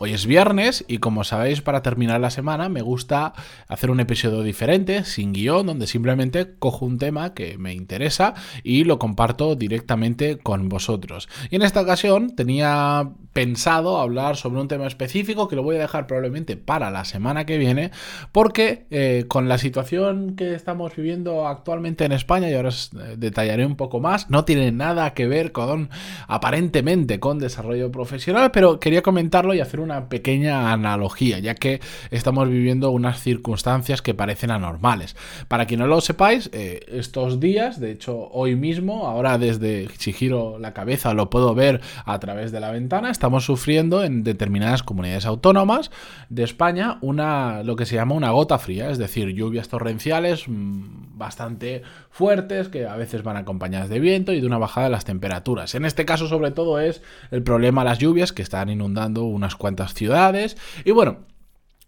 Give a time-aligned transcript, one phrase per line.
[0.00, 3.32] Hoy es viernes y como sabéis para terminar la semana me gusta
[3.66, 8.84] hacer un episodio diferente, sin guion, donde simplemente cojo un tema que me interesa y
[8.84, 11.28] lo comparto directamente con vosotros.
[11.50, 15.80] Y en esta ocasión tenía pensado hablar sobre un tema específico que lo voy a
[15.80, 17.90] dejar probablemente para la semana que viene
[18.32, 23.16] porque eh, con la situación que estamos viviendo actualmente en España y ahora os eh,
[23.16, 25.90] detallaré un poco más, no tiene nada que ver con
[26.28, 31.80] aparentemente con desarrollo profesional, pero quería comentarlo y hacer un una pequeña analogía, ya que
[32.10, 35.16] estamos viviendo unas circunstancias que parecen anormales.
[35.48, 40.12] Para quien no lo sepáis, eh, estos días, de hecho hoy mismo, ahora desde si
[40.12, 44.82] giro la cabeza lo puedo ver a través de la ventana, estamos sufriendo en determinadas
[44.82, 45.90] comunidades autónomas
[46.28, 51.16] de España una lo que se llama una gota fría, es decir, lluvias torrenciales mm,
[51.16, 55.04] bastante fuertes que a veces van acompañadas de viento y de una bajada de las
[55.04, 55.74] temperaturas.
[55.74, 59.77] En este caso sobre todo es el problema las lluvias que están inundando unas cuantas
[59.86, 60.56] ciudades.
[60.84, 61.18] Y bueno,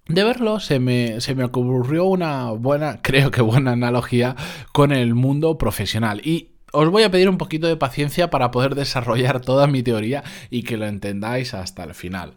[0.07, 4.37] de verlo se me, se me ocurrió una buena, creo que buena analogía
[4.73, 6.21] con el mundo profesional.
[6.25, 10.23] Y os voy a pedir un poquito de paciencia para poder desarrollar toda mi teoría
[10.51, 12.35] y que lo entendáis hasta el final.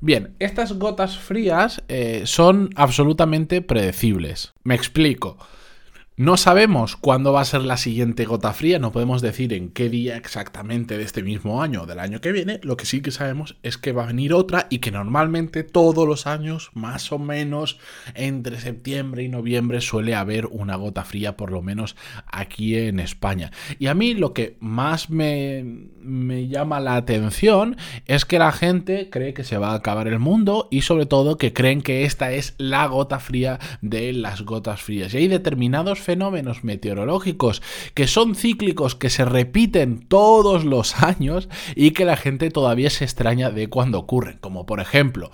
[0.00, 4.52] Bien, estas gotas frías eh, son absolutamente predecibles.
[4.62, 5.38] Me explico.
[6.18, 9.88] No sabemos cuándo va a ser la siguiente gota fría, no podemos decir en qué
[9.88, 13.12] día exactamente de este mismo año o del año que viene, lo que sí que
[13.12, 17.20] sabemos es que va a venir otra y que normalmente todos los años, más o
[17.20, 17.78] menos
[18.16, 21.94] entre septiembre y noviembre, suele haber una gota fría, por lo menos
[22.26, 23.52] aquí en España.
[23.78, 25.62] Y a mí lo que más me,
[26.00, 27.76] me llama la atención
[28.06, 31.38] es que la gente cree que se va a acabar el mundo y sobre todo
[31.38, 35.14] que creen que esta es la gota fría de las gotas frías.
[35.14, 37.60] Y hay determinados fenómenos meteorológicos
[37.92, 43.04] que son cíclicos, que se repiten todos los años y que la gente todavía se
[43.04, 44.38] extraña de cuando ocurren.
[44.40, 45.30] Como por ejemplo,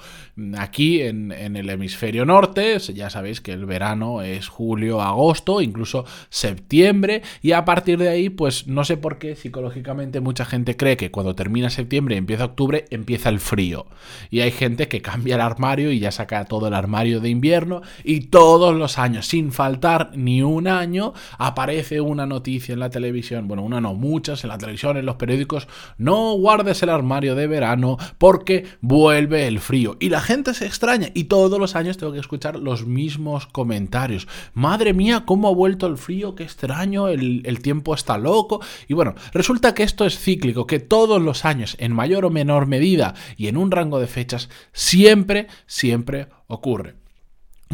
[0.58, 7.22] aquí en, el hemisferio norte, ya sabéis que el verano es julio, agosto, incluso septiembre,
[7.40, 11.12] y a partir de ahí, pues no sé por qué psicológicamente mucha gente cree que
[11.12, 13.86] cuando termina septiembre y empieza octubre, empieza el frío.
[14.28, 17.82] Y hay gente que cambia el armario y ya saca todo el armario de invierno
[18.02, 23.46] y todos los años, sin faltar ni un año aparece una noticia en la televisión,
[23.46, 27.46] bueno, una no, muchas en la televisión, en los periódicos, no guardes el armario de
[27.46, 29.98] verano porque vuelve el frío.
[30.00, 34.26] Y la gente se extraña y todos los años tengo que escuchar los mismos comentarios.
[34.54, 36.34] Madre mía, ¿cómo ha vuelto el frío?
[36.34, 38.62] Qué extraño, el, el tiempo está loco.
[38.88, 42.66] Y bueno, resulta que esto es cíclico, que todos los años, en mayor o menor
[42.66, 47.03] medida y en un rango de fechas, siempre, siempre ocurre.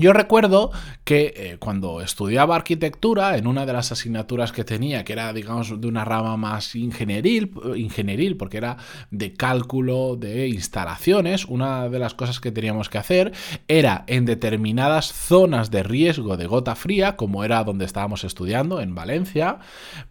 [0.01, 0.71] Yo recuerdo
[1.05, 5.79] que eh, cuando estudiaba arquitectura, en una de las asignaturas que tenía, que era, digamos,
[5.79, 8.79] de una rama más ingenieril, ingenieril, porque era
[9.11, 13.33] de cálculo de instalaciones, una de las cosas que teníamos que hacer
[13.69, 18.95] era en determinadas zonas de riesgo de gota fría, como era donde estábamos estudiando, en
[18.95, 19.59] Valencia,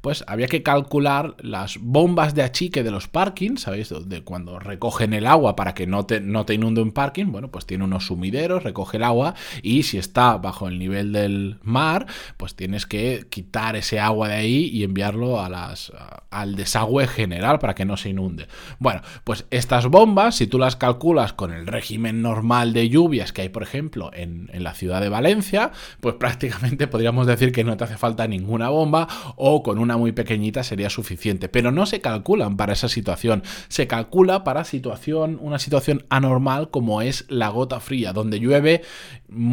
[0.01, 3.91] pues había que calcular las bombas de achique de los parkings, ¿sabéis?
[4.05, 7.49] De cuando recogen el agua para que no te, no te inunde un parking, bueno,
[7.49, 9.33] pues tiene unos sumideros, recoge el agua
[9.63, 12.07] y si está bajo el nivel del mar,
[12.37, 17.85] pues tienes que quitar ese agua de ahí y enviarlo al desagüe general para que
[17.85, 18.47] no se inunde.
[18.79, 23.43] Bueno, pues estas bombas, si tú las calculas con el régimen normal de lluvias que
[23.43, 27.85] hay, por ejemplo, en, la ciudad de Valencia, pues prácticamente podríamos decir que no te
[27.85, 31.49] hace falta ninguna bomba o con una muy pequeñita sería suficiente.
[31.49, 37.01] Pero no se calculan para esa situación, se calcula para situación, una situación anormal como
[37.01, 38.81] es la gota fría, donde llueve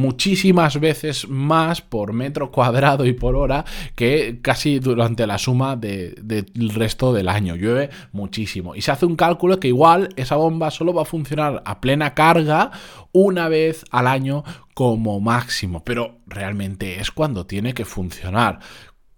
[0.07, 3.65] muchísimas veces más por metro cuadrado y por hora
[3.97, 7.57] que casi durante la suma del resto del año.
[7.57, 8.77] Llueve muchísimo.
[8.77, 12.15] Y se hace un cálculo que igual esa bomba solo va a funcionar a plena
[12.15, 12.71] carga
[13.11, 14.45] una vez al año
[14.75, 15.83] como máximo.
[15.83, 18.61] Pero realmente es cuando tiene que funcionar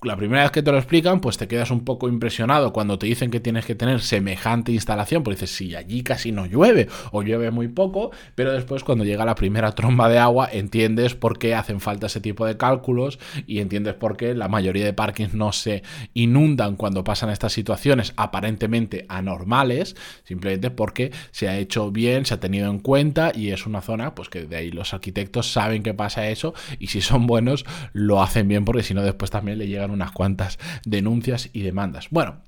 [0.03, 3.07] la primera vez que te lo explican, pues te quedas un poco impresionado cuando te
[3.07, 7.23] dicen que tienes que tener semejante instalación, porque dices, sí, allí casi no llueve o
[7.23, 11.57] llueve muy poco, pero después cuando llega la primera tromba de agua entiendes por qué
[11.57, 13.19] hacen falta ese tipo de cálculos
[13.49, 15.83] y entiendes por qué la mayoría de parkings no se
[16.15, 22.41] inundan cuando pasan estas situaciones aparentemente anormales, simplemente porque se ha hecho bien, se ha
[22.41, 25.93] tenido en cuenta y es una zona pues que de ahí los arquitectos saben que
[25.93, 29.67] pasa eso y si son buenos lo hacen bien porque si no después también le
[29.67, 32.09] llegan unas cuantas denuncias y demandas.
[32.11, 32.43] Bueno,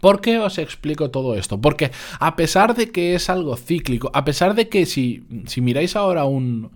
[0.00, 1.60] ¿Por qué os explico todo esto?
[1.60, 5.94] Porque a pesar de que es algo cíclico, a pesar de que si, si miráis
[5.94, 6.72] ahora un,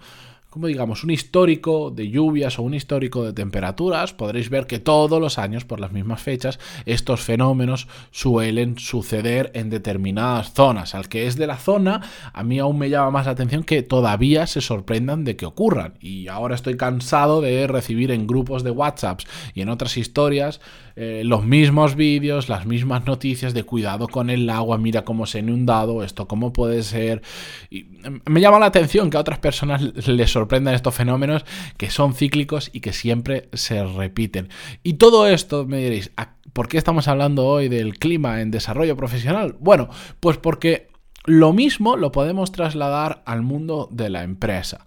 [0.56, 5.20] como digamos, un histórico de lluvias o un histórico de temperaturas, podréis ver que todos
[5.20, 10.94] los años, por las mismas fechas, estos fenómenos suelen suceder en determinadas zonas.
[10.94, 12.00] Al que es de la zona,
[12.32, 15.98] a mí aún me llama más la atención que todavía se sorprendan de que ocurran.
[16.00, 20.62] Y ahora estoy cansado de recibir en grupos de WhatsApps y en otras historias
[20.98, 25.38] eh, los mismos vídeos, las mismas noticias de cuidado con el agua, mira cómo se
[25.38, 27.20] ha inundado, esto cómo puede ser.
[27.69, 31.44] Y em, me llama la atención que a otras personas les sorprendan estos fenómenos
[31.76, 34.48] que son cíclicos y que siempre se repiten.
[34.82, 36.12] Y todo esto, me diréis,
[36.54, 39.54] ¿por qué estamos hablando hoy del clima en desarrollo profesional?
[39.60, 39.90] Bueno,
[40.20, 40.88] pues porque
[41.26, 44.87] lo mismo lo podemos trasladar al mundo de la empresa.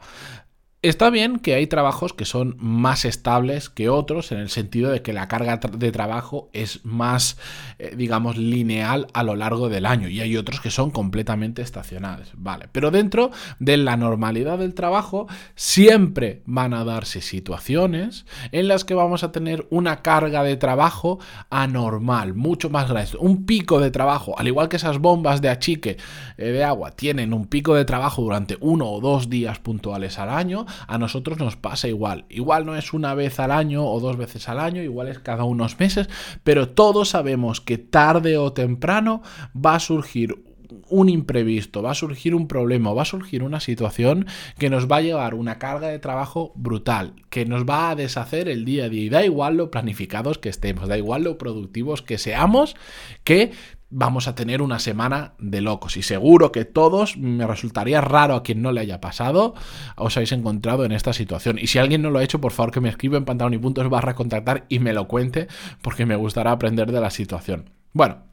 [0.81, 5.02] Está bien que hay trabajos que son más estables que otros en el sentido de
[5.02, 7.38] que la carga de trabajo es más,
[7.80, 12.30] eh, digamos, lineal a lo largo del año y hay otros que son completamente estacionales,
[12.36, 12.70] ¿vale?
[12.72, 13.30] Pero dentro
[13.60, 19.34] de la normalidad del trabajo siempre van a darse situaciones en las que vamos a
[19.34, 24.70] tener una carga de trabajo anormal, mucho más grande, un pico de trabajo, al igual
[24.70, 25.98] que esas bombas de achique
[26.38, 30.30] eh, de agua tienen un pico de trabajo durante uno o dos días puntuales al
[30.30, 32.25] año, a nosotros nos pasa igual.
[32.30, 35.44] Igual no es una vez al año o dos veces al año, igual es cada
[35.44, 36.10] unos meses,
[36.44, 39.21] pero todos sabemos que tarde o temprano
[39.56, 40.49] va a surgir
[40.88, 44.27] un imprevisto, va a surgir un problema, va a surgir una situación
[44.57, 48.50] que nos va a llevar una carga de trabajo brutal, que nos va a deshacer
[48.50, 49.04] el día a día.
[49.04, 52.75] Y da igual lo planificados que estemos, da igual lo productivos que seamos,
[53.24, 53.51] que
[53.89, 55.98] vamos a tener una semana de locos.
[55.98, 59.56] Y seguro que todos, me resultaría raro a quien no le haya pasado,
[59.95, 61.57] os habéis encontrado en esta situación.
[61.60, 63.57] Y si alguien no lo ha hecho, por favor que me escriba en pantalón y
[63.57, 65.48] puntos barra contactar y me lo cuente,
[65.81, 67.71] porque me gustará aprender de la situación.
[67.94, 68.30] Bueno,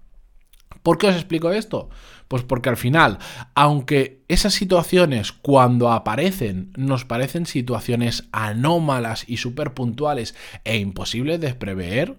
[0.86, 1.90] ¿por qué os explico esto?
[2.28, 3.18] Pues porque al final,
[3.56, 11.54] aunque esas situaciones cuando aparecen nos parecen situaciones anómalas y súper puntuales e imposibles de
[11.54, 12.18] prever,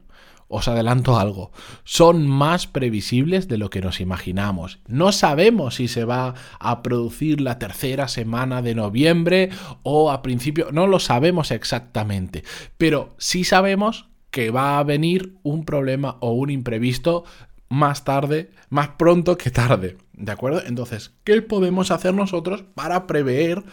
[0.50, 1.54] os adelanto algo,
[1.86, 4.80] son más previsibles de lo que nos imaginamos.
[4.86, 9.50] No sabemos si se va a producir la tercera semana de noviembre
[9.84, 12.44] o a principio, no lo sabemos exactamente,
[12.78, 17.24] pero sí sabemos que va a venir un problema o un imprevisto
[17.70, 19.98] más tarde, más pronto que tarde.
[20.14, 20.62] ¿De acuerdo?
[20.66, 23.64] Entonces, ¿qué podemos hacer nosotros para prever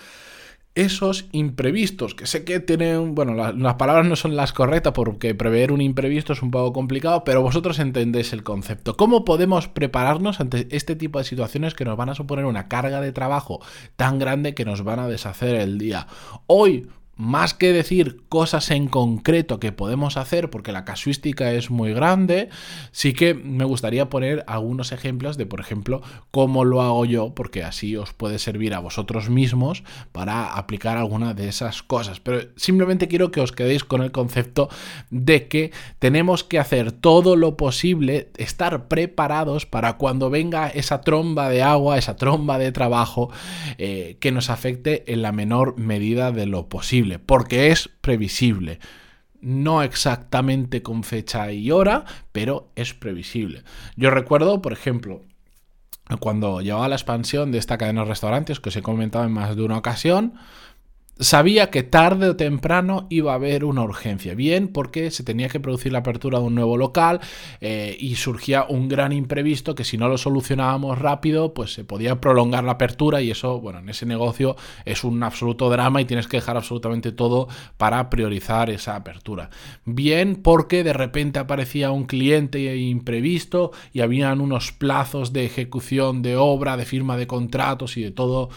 [0.75, 5.70] esos imprevistos, que sé que tienen, bueno, las palabras no son las correctas porque prever
[5.70, 8.96] un imprevisto es un poco complicado, pero vosotros entendéis el concepto.
[8.96, 13.00] ¿Cómo podemos prepararnos ante este tipo de situaciones que nos van a suponer una carga
[13.00, 13.61] de trabajo
[13.94, 16.08] tan grande que nos van a deshacer el día?
[16.49, 21.93] Hoy más que decir cosas en concreto que podemos hacer, porque la casuística es muy
[21.93, 22.49] grande,
[22.91, 27.63] sí que me gustaría poner algunos ejemplos de, por ejemplo, cómo lo hago yo, porque
[27.63, 32.21] así os puede servir a vosotros mismos para aplicar alguna de esas cosas.
[32.21, 34.69] Pero simplemente quiero que os quedéis con el concepto
[35.11, 41.49] de que tenemos que hacer todo lo posible, estar preparados para cuando venga esa tromba
[41.49, 43.31] de agua, esa tromba de trabajo,
[43.79, 48.81] eh, que nos afecte en la menor medida de lo posible porque es previsible.
[49.41, 53.63] No exactamente con fecha y hora, pero es previsible.
[53.96, 55.23] Yo recuerdo, por ejemplo,
[56.20, 59.55] cuando llevaba la expansión de esta cadena de restaurantes, que os he comentado en más
[59.56, 60.34] de una ocasión,
[61.19, 64.35] sabía que tarde o temprano iba a haber una urgencia.
[64.35, 67.21] Bien, porque se tenía que producir la apertura de un nuevo local
[67.61, 72.21] eh, y surgía un gran imprevisto que si no lo solucionábamos rápido, pues se podía
[72.21, 76.27] prolongar la apertura y eso, bueno, en ese negocio es un absoluto drama y tienes
[76.27, 79.51] que dejar absolutamente todo para priorizar esa apertura.
[79.85, 86.37] Bien, porque de repente aparecía un cliente imprevisto y habían unos plazos de ejecución de
[86.37, 88.51] obra, de firma de contratos y de todo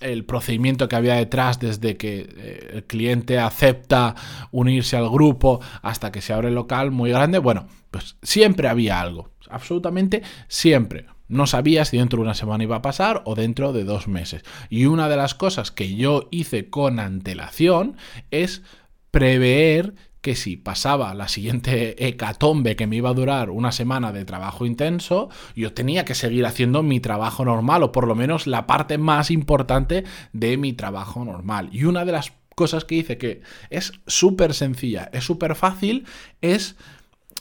[0.00, 4.14] el procedimiento que había detrás desde que eh, el cliente acepta
[4.50, 9.00] unirse al grupo hasta que se abre el local muy grande, bueno, pues siempre había
[9.00, 11.06] algo, absolutamente siempre.
[11.26, 14.42] No sabía si dentro de una semana iba a pasar o dentro de dos meses.
[14.68, 17.96] Y una de las cosas que yo hice con antelación
[18.30, 18.62] es
[19.10, 24.24] prever que si pasaba la siguiente hecatombe que me iba a durar una semana de
[24.24, 28.66] trabajo intenso, yo tenía que seguir haciendo mi trabajo normal o por lo menos la
[28.66, 31.68] parte más importante de mi trabajo normal.
[31.72, 36.06] Y una de las cosas que hice que es súper sencilla, es súper fácil,
[36.40, 36.76] es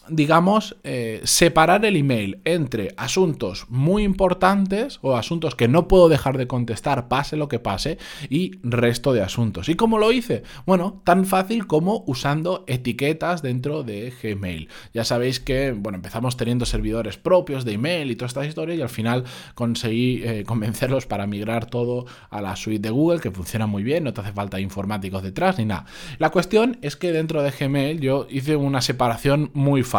[0.10, 6.38] digamos, eh, separar el email entre asuntos muy importantes o asuntos que no puedo dejar
[6.38, 7.98] de contestar, pase lo que pase,
[8.30, 9.70] y resto de asuntos.
[9.70, 10.44] ¿Y cómo lo hice?
[10.66, 14.70] Bueno, tan fácil como usando etiquetas dentro de Gmail.
[14.94, 18.82] Ya sabéis que, bueno, empezamos teniendo servidores propios de email y toda esta historia y
[18.82, 19.24] al final
[19.56, 24.04] conseguí eh, convencerlos para migrar todo a la suite de Google, que funciona muy bien,
[24.04, 25.86] no te hace falta informáticos detrás ni nada.
[26.18, 29.93] La cuestión es que dentro de Gmail yo hice una separación muy fácil.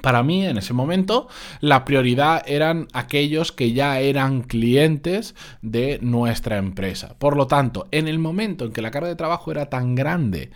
[0.00, 1.28] Para mí, en ese momento,
[1.60, 7.14] la prioridad eran aquellos que ya eran clientes de nuestra empresa.
[7.18, 10.50] Por lo tanto, en el momento en que la carga de trabajo era tan grande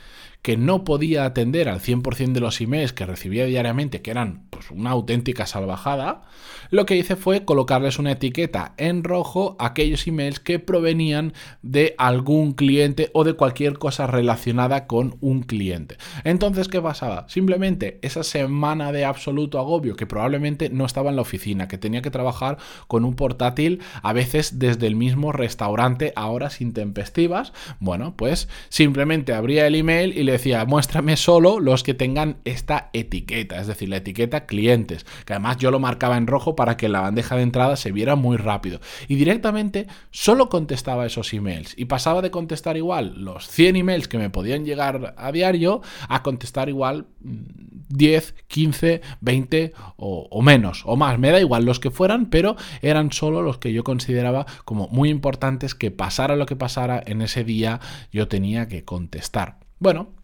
[0.46, 4.70] que no podía atender al 100% de los emails que recibía diariamente, que eran pues,
[4.70, 6.22] una auténtica salvajada,
[6.70, 11.96] lo que hice fue colocarles una etiqueta en rojo a aquellos emails que provenían de
[11.98, 15.96] algún cliente o de cualquier cosa relacionada con un cliente.
[16.22, 17.28] Entonces, ¿qué pasaba?
[17.28, 22.02] Simplemente esa semana de absoluto agobio que probablemente no estaba en la oficina, que tenía
[22.02, 28.14] que trabajar con un portátil a veces desde el mismo restaurante a horas intempestivas, bueno,
[28.16, 33.60] pues simplemente abría el email y le decía, muéstrame solo los que tengan esta etiqueta,
[33.60, 37.00] es decir, la etiqueta clientes, que además yo lo marcaba en rojo para que la
[37.00, 38.80] bandeja de entrada se viera muy rápido.
[39.08, 44.18] Y directamente solo contestaba esos emails y pasaba de contestar igual los 100 emails que
[44.18, 50.96] me podían llegar a diario a contestar igual 10, 15, 20 o, o menos o
[50.96, 54.88] más, me da igual los que fueran, pero eran solo los que yo consideraba como
[54.88, 57.80] muy importantes que pasara lo que pasara en ese día
[58.12, 59.58] yo tenía que contestar.
[59.78, 60.15] Bueno,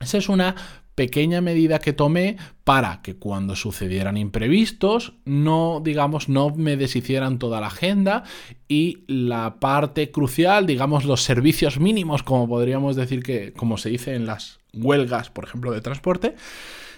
[0.00, 0.54] esa es una
[0.98, 7.60] pequeña medida que tomé para que cuando sucedieran imprevistos no, digamos, no me deshicieran toda
[7.60, 8.24] la agenda
[8.66, 14.16] y la parte crucial, digamos, los servicios mínimos, como podríamos decir que, como se dice
[14.16, 16.34] en las huelgas, por ejemplo, de transporte,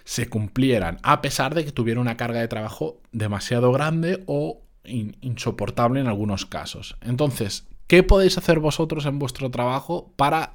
[0.04, 6.00] se cumplieran, a pesar de que tuviera una carga de trabajo demasiado grande o insoportable
[6.00, 6.96] en algunos casos.
[7.02, 10.52] Entonces, ¿qué podéis hacer vosotros en vuestro trabajo para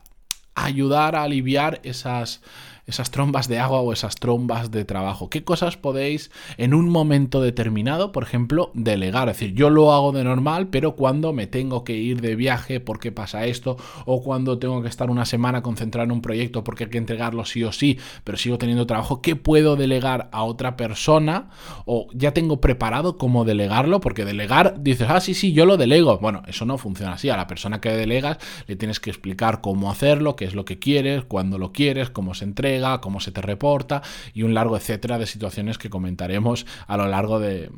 [0.56, 2.42] ayudar a aliviar esas,
[2.88, 5.30] esas trombas de agua o esas trombas de trabajo.
[5.30, 9.30] ¿Qué cosas podéis en un momento determinado, por ejemplo, delegar?
[9.30, 12.80] Es decir, yo lo hago de normal, pero cuando me tengo que ir de viaje
[12.80, 16.86] porque pasa esto, o cuando tengo que estar una semana concentrado en un proyecto porque
[16.86, 20.78] hay que entregarlo sí o sí, pero sigo teniendo trabajo, ¿qué puedo delegar a otra
[20.78, 21.50] persona?
[21.86, 26.20] O ya tengo preparado cómo delegarlo, porque delegar, dices, ah, sí, sí, yo lo delego.
[26.20, 27.30] Bueno, eso no funciona así.
[27.30, 28.38] A la persona que delegas
[28.68, 32.34] le tienes que explicar cómo hacerlo, qué es lo que quieres, cuándo lo quieres, cómo
[32.34, 34.02] se entrega cómo se te reporta
[34.34, 37.70] y un largo etcétera de situaciones que comentaremos a lo largo de,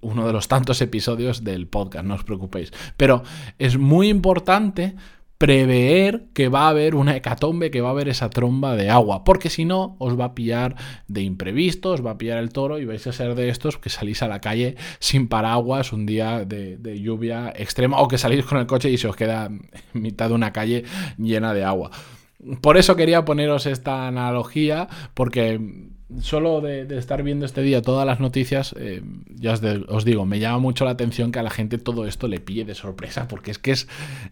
[0.00, 2.72] uno de los tantos episodios del podcast, no os preocupéis.
[2.96, 3.22] Pero
[3.58, 4.94] es muy importante
[5.38, 9.24] prever que va a haber una hecatombe, que va a haber esa tromba de agua,
[9.24, 10.76] porque si no, os va a pillar
[11.08, 13.90] de imprevisto, os va a pillar el toro y vais a ser de estos que
[13.90, 18.44] salís a la calle sin paraguas un día de, de lluvia extrema o que salís
[18.44, 20.84] con el coche y se os queda en mitad de una calle
[21.18, 21.90] llena de agua.
[22.60, 25.60] Por eso quería poneros esta analogía, porque
[26.20, 29.02] solo de, estar viendo este día todas las noticias, eh,
[29.34, 29.54] ya
[29.88, 32.64] os, digo, me llama mucho la atención que a la gente todo esto le pille
[32.64, 33.88] de sorpresa, porque es que es,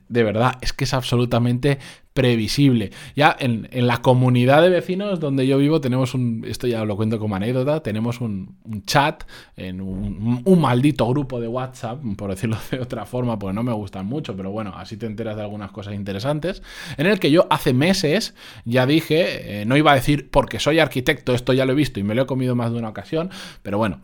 [0.09, 1.79] de verdad, es que es absolutamente
[2.13, 2.91] previsible.
[3.17, 7.19] Ya en, la comunidad de vecinos donde yo vivo tenemos un, esto ya lo cuento
[7.19, 9.25] como anécdota, tenemos un, chat,
[9.57, 14.07] en un, maldito grupo de WhatsApp, por decirlo de otra forma, porque no me gustan
[14.07, 16.63] mucho, pero bueno, así te enteras de algunas cosas interesantes,
[16.97, 20.79] en el que yo hace meses ya dije, eh, no iba a decir porque soy
[20.79, 23.31] arquitecto, esto ya lo he visto y me lo he comido más de una ocasión,
[23.63, 24.01] pero bueno,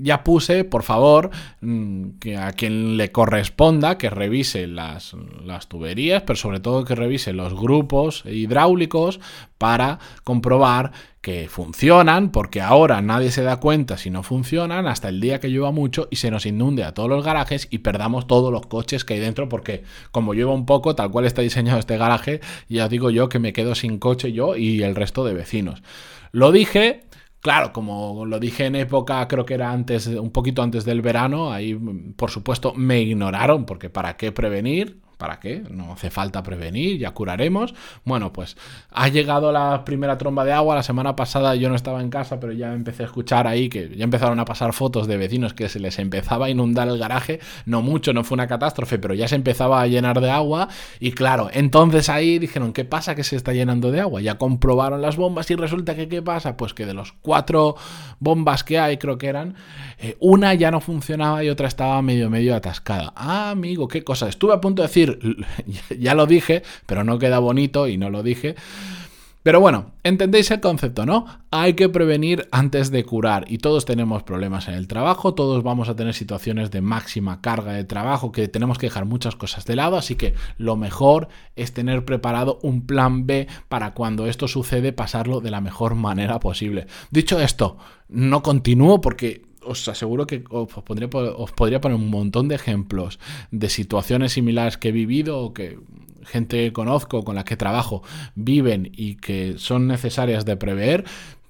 [0.00, 6.22] ya puse, por favor, mm, que a quien le corresponda que revise las, las, tuberías,
[6.22, 9.20] pero sobre todo que revise los grupos hidráulicos
[9.58, 15.22] para comprobar que funcionan, porque ahora nadie se da cuenta si no funcionan hasta el
[15.22, 18.52] día que llueva mucho y se nos inunde a todos los garajes y perdamos todos
[18.52, 21.96] los coches que hay dentro, porque como llueva un poco, tal cual está diseñado este
[21.96, 25.82] garaje, ya digo yo que me quedo sin coche yo y el resto de vecinos.
[26.30, 27.04] Lo dije,
[27.44, 31.52] Claro, como lo dije en época, creo que era antes, un poquito antes del verano,
[31.52, 31.74] ahí
[32.16, 35.03] por supuesto me ignoraron, porque ¿para qué prevenir?
[35.16, 35.62] ¿Para qué?
[35.70, 37.74] No hace falta prevenir, ya curaremos.
[38.04, 38.56] Bueno, pues
[38.90, 40.74] ha llegado la primera tromba de agua.
[40.74, 43.94] La semana pasada yo no estaba en casa, pero ya empecé a escuchar ahí que
[43.96, 47.40] ya empezaron a pasar fotos de vecinos que se les empezaba a inundar el garaje.
[47.66, 50.68] No mucho, no fue una catástrofe, pero ya se empezaba a llenar de agua.
[51.00, 54.20] Y claro, entonces ahí dijeron, ¿qué pasa que se está llenando de agua?
[54.20, 56.56] Ya comprobaron las bombas y resulta que ¿qué pasa?
[56.56, 57.76] Pues que de los cuatro
[58.18, 59.54] bombas que hay, creo que eran,
[59.98, 63.12] eh, una ya no funcionaba y otra estaba medio medio atascada.
[63.16, 64.28] Ah, amigo, qué cosa.
[64.28, 65.03] Estuve a punto de decir
[65.98, 68.54] ya lo dije, pero no queda bonito y no lo dije.
[69.44, 71.26] Pero bueno, entendéis el concepto, ¿no?
[71.50, 75.90] Hay que prevenir antes de curar y todos tenemos problemas en el trabajo, todos vamos
[75.90, 79.76] a tener situaciones de máxima carga de trabajo que tenemos que dejar muchas cosas de
[79.76, 84.94] lado, así que lo mejor es tener preparado un plan B para cuando esto sucede
[84.94, 86.86] pasarlo de la mejor manera posible.
[87.10, 87.76] Dicho esto,
[88.08, 93.18] no continúo porque os aseguro que os, os podría poner un montón de ejemplos
[93.50, 95.78] de situaciones similares que he vivido o que
[96.24, 98.02] gente que conozco, con la que trabajo,
[98.34, 101.04] viven y que son necesarias de prever,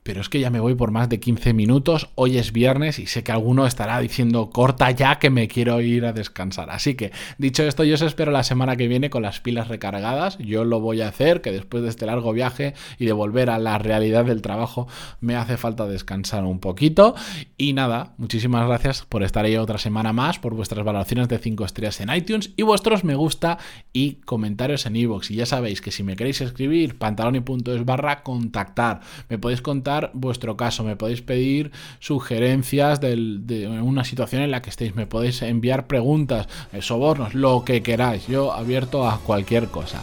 [0.05, 3.07] pero es que ya me voy por más de 15 minutos, hoy es viernes y
[3.07, 6.69] sé que alguno estará diciendo corta ya que me quiero ir a descansar.
[6.69, 10.37] Así que, dicho esto, yo os espero la semana que viene con las pilas recargadas,
[10.39, 13.59] yo lo voy a hacer, que después de este largo viaje y de volver a
[13.59, 14.87] la realidad del trabajo,
[15.21, 17.15] me hace falta descansar un poquito.
[17.57, 21.65] Y nada, muchísimas gracias por estar ahí otra semana más, por vuestras valoraciones de 5
[21.65, 23.57] estrellas en iTunes y vuestros me gusta
[23.95, 25.31] y comentarios en iVoox.
[25.31, 30.57] Y ya sabéis que si me queréis escribir, pantaloni.es barra contactar, me podéis contar vuestro
[30.57, 35.87] caso, me podéis pedir sugerencias de una situación en la que estéis, me podéis enviar
[35.87, 40.03] preguntas, eh, sobornos, lo que queráis, yo abierto a cualquier cosa.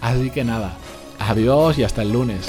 [0.00, 0.74] Así que nada,
[1.18, 2.48] adiós y hasta el lunes.